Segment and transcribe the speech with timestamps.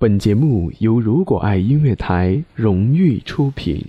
[0.00, 3.84] 本节目由如果爱音乐台荣誉出品。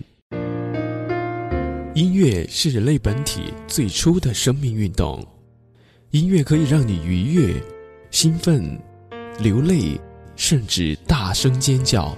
[1.93, 5.25] 音乐是人类本体最初的生命运动，
[6.09, 7.53] 音乐可以让你愉悦、
[8.09, 8.77] 兴奋、
[9.39, 9.97] 流泪，
[10.35, 12.13] 甚至大声尖叫。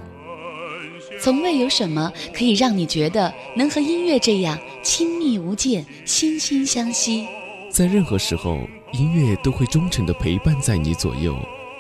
[1.21, 7.28] 从未有什么可以让你觉得能和音乐这样亲密无间、惺惺相惜。
[7.70, 11.38] 在任何时候，音乐都会忠诚地陪伴在你左右，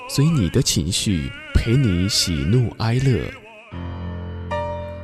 [0.07, 1.27] 随你的情绪。
[1.63, 3.23] 陪你喜怒哀乐，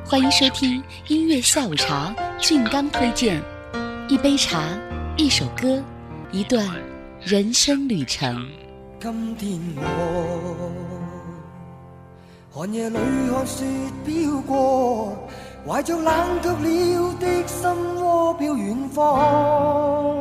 [0.04, 2.14] 欢迎收听音乐下午茶。
[2.38, 3.42] 俊刚推荐
[4.10, 4.62] 一杯茶，
[5.16, 5.82] 一首歌，
[6.30, 6.68] 一段
[7.22, 8.46] 人生旅程。
[9.00, 10.70] 今天我
[12.50, 12.98] 寒夜里
[13.30, 13.64] 看雪
[14.04, 15.16] 飘过，
[15.66, 17.70] 怀着冷却了的心
[18.02, 20.19] 窝飘远方。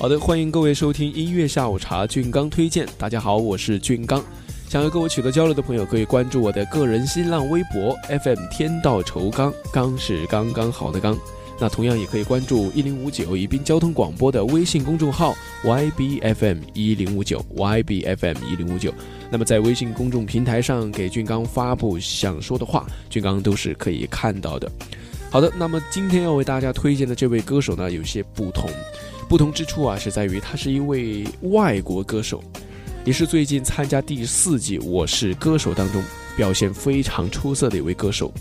[0.00, 2.88] 好的，欢迎各位收听音乐下午茶，俊刚推荐。
[2.96, 4.24] 大家好，我是俊刚。
[4.66, 11.18] 想要跟我取得交流的朋友，可以关注我的个人新浪微博 FM 天道酬刚，刚是刚刚好的刚。
[11.60, 15.34] 那同样也可以关注一零五九宜宾交通广播的微信公众号
[15.64, 18.94] YBFM 一零五九 YBFM 一零五九。
[19.30, 24.72] 那么在微信公众平台上给俊刚发布想说的话，俊刚都是可以看到的。
[25.30, 28.70] 好的，那么今天要为大家推荐的这位歌手呢，有些不同。
[29.30, 32.42] 不同之处啊，是在于他是一位外国歌手，
[33.04, 36.02] 也是最近参加第四季《我是歌手》当中
[36.36, 38.34] 表现非常出色的一位歌手，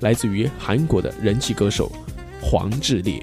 [0.00, 1.90] 来自于韩国的人气歌手
[2.42, 3.18] 黄致列。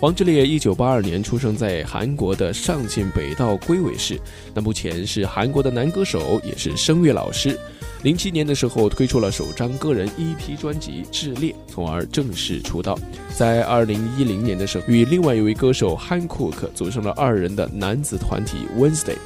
[0.00, 4.20] 黄致列一九八二年出生在韩国的上县北道龟尾市，
[4.52, 7.56] 那目前是韩国的男歌手，也是声乐老师。
[8.02, 12.96] 零七年的时候推出了首张个人 EP 专辑《炽烈》，从而正式出道。
[13.34, 19.16] 在二零一零年的时候，与另外一位歌手 Han Cook 组成了二人的男子团体 Wednesday。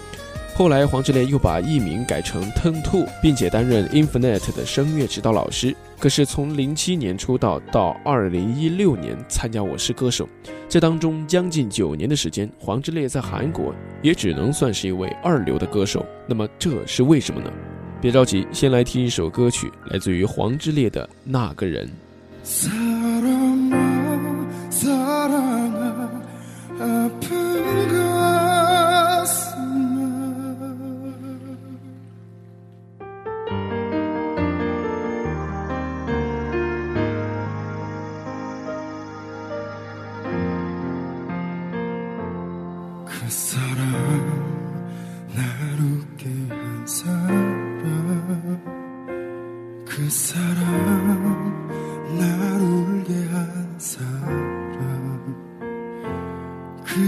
[0.55, 5.75] 后来，黄致列又把艺名改成 Ten Two，并且担任 Infinite 的声乐指导老师。
[5.99, 10.25] 可是，从零七年出道到二零一六年参加《我是歌手》，
[10.69, 16.05] 这当中将近九年的时间，黄致列在韩国也只能算是一位二流的歌手。
[16.27, 17.51] 那么，这是为什么呢？
[18.03, 21.89] 别着急，先来听一首歌曲，来自于黄之烈的《那个人》。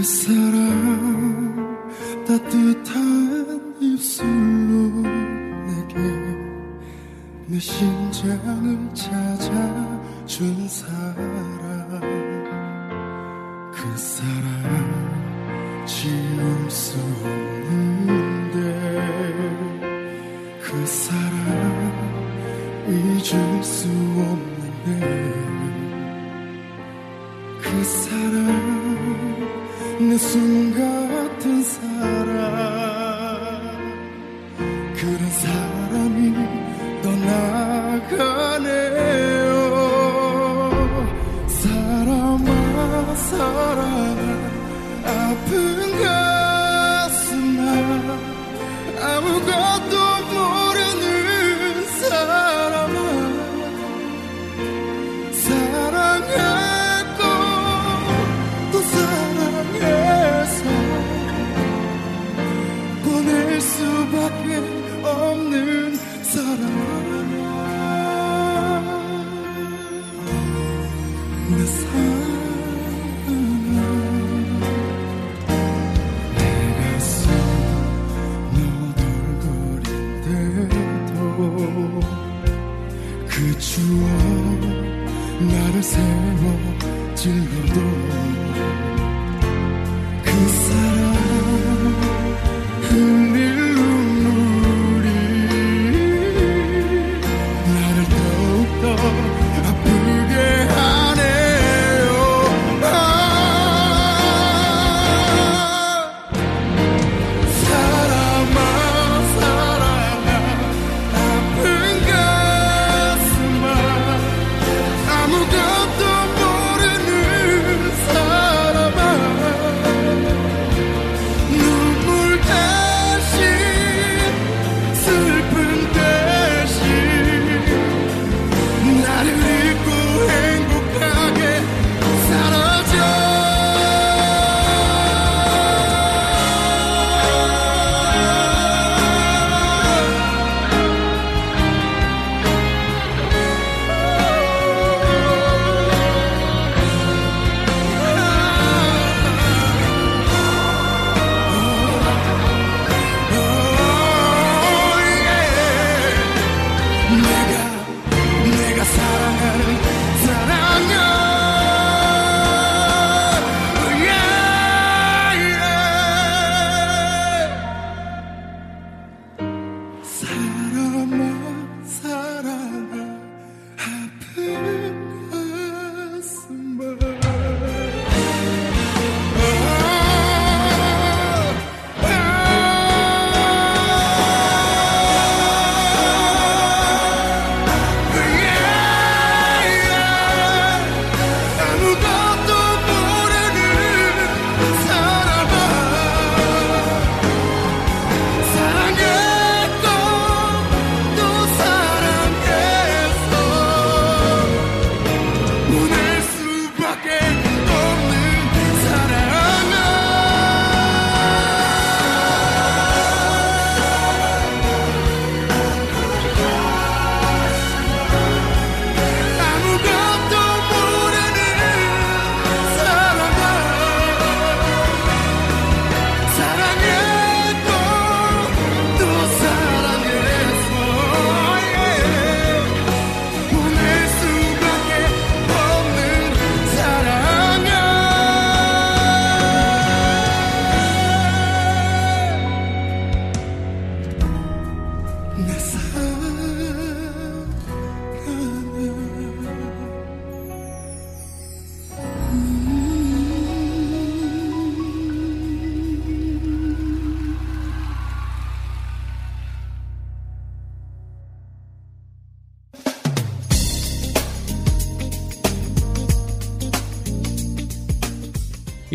[0.05, 1.55] 사랑
[2.27, 5.95] 따뜻한 입술로 내게
[7.47, 9.24] 내 심장을 차
[31.45, 31.84] Mountains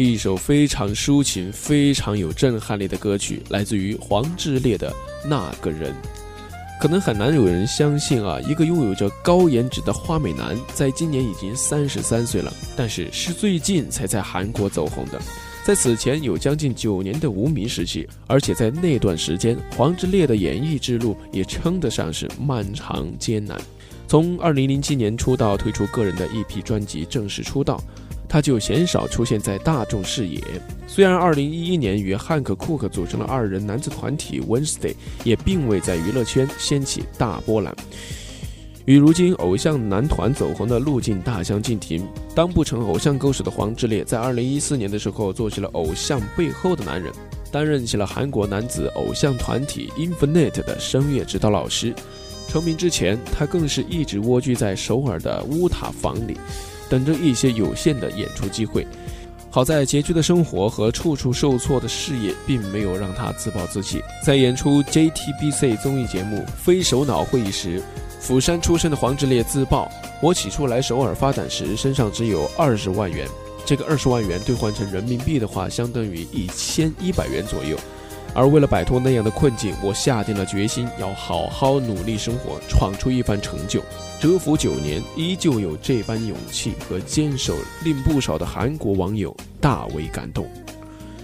[0.05, 4.91] 一首非常抒情、非常有震撼力的歌曲，来自于黄致列的
[5.27, 5.93] 《那个人》。
[6.81, 15.21] 可能很难有人相信啊，一个拥有着高颜值的花美男，在今年已经三十三岁了，但是是最近才在韩国走红的。
[15.63, 23.61] 在此前有将近九年的无名时期，而且在那段时间，黄致列的演艺之路也称得上是漫长艰难。
[24.09, 27.79] 从二零零七年出道，推出个人的一批专辑，正式出道，
[28.31, 30.41] 他就鲜少出现在大众视野。
[30.87, 34.95] 虽然二零一一年与汉克·库克组成了二人男子团体 Wednesday，
[35.25, 37.75] 也并未在娱乐圈掀起大波澜。
[38.87, 42.07] 与如今偶像男团走红的路径大相径庭。
[42.35, 47.13] 当不成偶像歌手的黄致列，在二零一四年的时候做起了偶像背后的男人，
[47.53, 51.93] 担任起了韩国男子偶像团体 Infinite 的声乐指导老师。
[52.49, 56.37] 成名之前，他更是一直蜗居在首尔的乌塔房里，
[56.91, 58.87] 等着一些有限的演出机会。
[59.53, 64.01] 好在拮据的生活和处处受挫的事业，并没有让他自暴自弃。
[64.25, 67.83] 在演出 JTBC 综艺节目《非首脑会议》时，
[68.21, 69.91] 釜山出身的黄致列自曝，
[70.23, 73.27] 我起初来首尔发展时，身上只有二十万元。
[73.67, 77.77] 这个二十万元兑换成人民币的话，相当于一千一百元左右。
[78.35, 83.83] 而为了摆脱那样的困境，我下定了决心，要好好努力生活，闯出一番成就。
[84.21, 90.47] 蛰伏九年，依旧有这般勇气和坚守，令不少的韩国网友大为感动。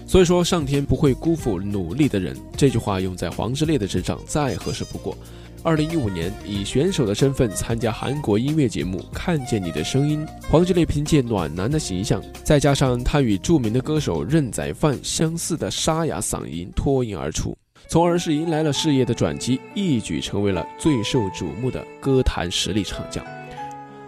[0.07, 5.15] 所以说，上天不会辜负努力的人，这句话用在黄之烈的身上再合适不过。
[5.63, 23.25] 二零一五年，以选手的身份参加韩国音乐节目《看见你的声音》，黄致列凭借暖男的形象，再加上他与著名的歌手任宰范相似的沙哑嗓音脱颖而出，从而是迎来了事业的转机，一举成为了最受瞩目的歌坛实力唱将。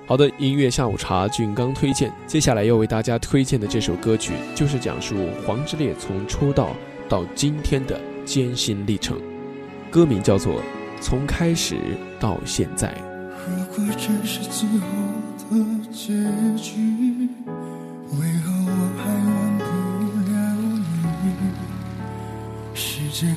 [0.05, 2.11] 好的，音乐下午茶，俊刚推荐。
[2.25, 5.15] 接下来要为大家推荐的这首歌曲，就是讲述
[5.45, 6.75] 黄致列从出道
[7.09, 9.19] 到今天的艰辛历程，
[9.91, 10.61] 歌名叫做。
[11.01, 11.77] 从开始
[12.19, 12.93] 到现在。
[13.47, 14.85] 如果这是最后
[15.49, 15.55] 的
[15.91, 16.13] 结
[16.61, 17.27] 局，
[18.11, 19.63] 为何我还忘不
[20.29, 20.33] 了
[21.23, 21.27] 你？
[22.73, 23.35] 时间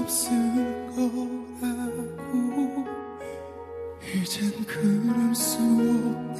[0.00, 0.30] 없을
[0.94, 2.12] 거라고
[4.14, 6.31] 이젠 그럴 수 없.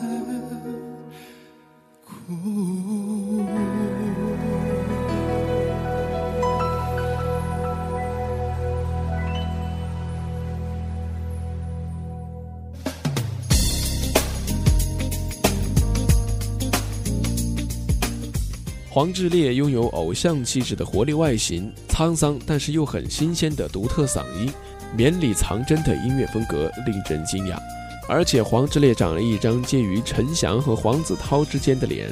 [18.94, 24.52] 黄致列拥有偶像气质的活力外形，沧桑但是又很新鲜的独特嗓音，
[24.94, 27.58] 绵里藏针的音乐风格令人惊讶。
[28.06, 32.06] 而且黄致列长了一张介于陈翔和黄子韬之间的脸，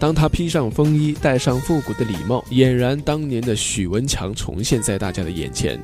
[0.00, 5.80] 当他披上风衣，戴上复古的礼帽，俨然当年的许文强重现在大家的眼前。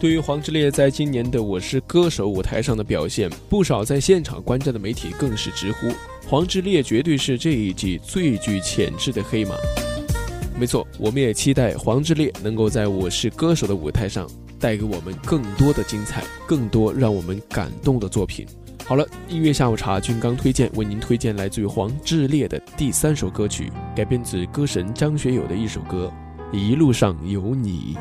[0.00, 5.88] 对于黄致列在今年的《我是歌手》舞台上的表现，不少在现场观战的媒体更是直呼。
[6.26, 9.54] 黄致列绝对是这一季最具潜质的黑马。
[10.58, 14.26] 没错，我们也期待黄致列能够在我是歌手的舞台上
[14.58, 18.46] 带给我们更多的精彩，更多让我们感动的作品。
[18.86, 26.10] 好了，音乐下午茶，君刚推荐为您推荐来自于黄致列的第三首歌曲，改编自歌神张学友的一首歌
[26.56, 27.98] 《一路上有你》。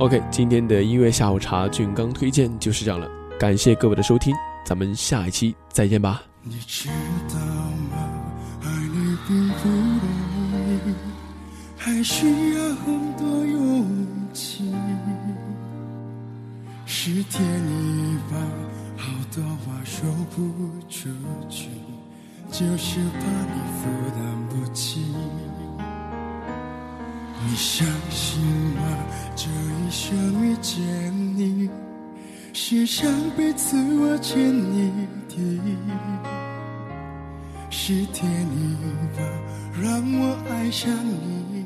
[0.00, 4.32] OK，今天的音乐下午茶，俊刚推荐就是这样了，感谢各位的收听，
[4.64, 6.22] 咱们下一期再见吧。
[6.44, 7.34] 你知道
[7.90, 8.08] 吗？
[8.62, 10.94] 爱你并不容易，
[11.76, 14.64] 还需要很多勇气。
[16.86, 18.36] 是天意吧，
[18.96, 20.42] 好多话说不
[20.88, 21.08] 出
[21.50, 21.66] 去，
[22.52, 25.02] 就是怕你负担不起。
[27.46, 28.40] 你相信
[28.74, 28.82] 吗？
[29.36, 30.76] 这一生遇见
[31.36, 31.70] 你，
[32.52, 34.90] 是上辈子我欠你
[35.28, 35.36] 的。
[37.70, 38.76] 是天意
[39.16, 39.22] 吧，
[39.80, 41.64] 让我爱上你，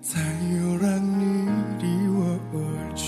[0.00, 2.58] 才又让你离我而
[2.94, 3.04] 去。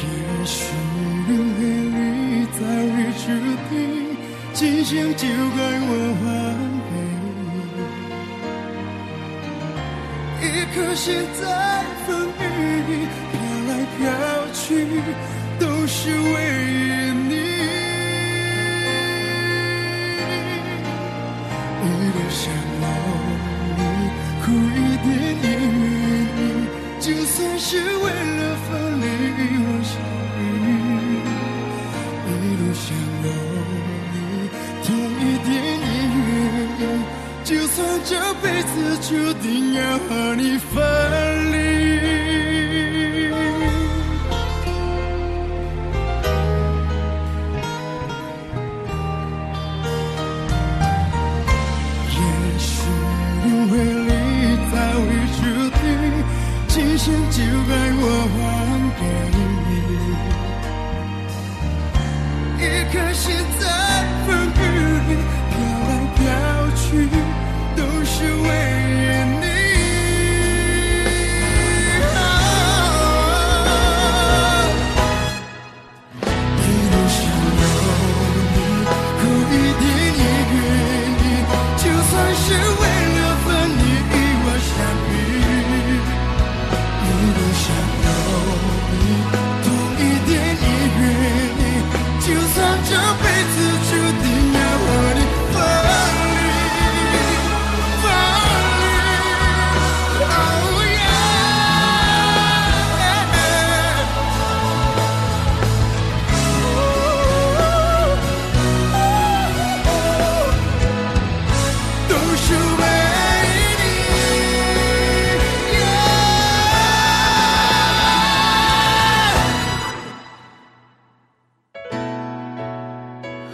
[0.00, 0.02] 也
[0.46, 0.72] 许
[1.28, 1.58] 轮回
[1.94, 2.60] 里早
[2.96, 3.26] 已注
[3.68, 3.72] 定，
[4.54, 5.92] 今生就该我
[10.78, 10.84] 给你。
[10.84, 11.42] 一颗心在
[12.06, 12.42] 风雨
[12.86, 12.92] 里
[13.32, 13.34] 飘
[13.68, 14.00] 来飘
[14.54, 14.62] 去，
[15.58, 16.34] 都是为
[17.28, 17.34] 你。
[21.82, 22.40] 一路上
[22.80, 22.86] 有
[23.76, 23.80] 你，
[24.44, 25.06] 苦一点
[25.42, 25.50] 也愿
[26.38, 26.40] 意，
[27.00, 28.07] 就算是为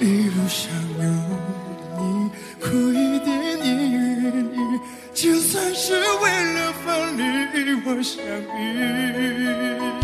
[0.05, 1.05] 一路上有
[1.97, 4.79] 你苦一点也愿意
[5.15, 7.23] 就算是为了分离
[7.87, 8.23] 我相
[8.61, 10.04] 遇